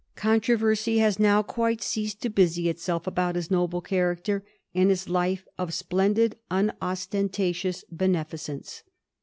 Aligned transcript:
Controversy 0.15 0.97
has 0.97 1.19
now 1.19 1.43
quite 1.43 1.79
ceased 1.83 2.23
to 2.23 2.29
busy 2.31 2.67
itself 2.69 3.05
about 3.05 3.35
his 3.35 3.51
noble 3.51 3.81
character, 3.81 4.43
and 4.73 4.89
his 4.89 5.07
life 5.07 5.45
of 5.59 5.75
splendid 5.75 6.37
unostentatious 6.49 7.85
beneficence. 7.91 8.81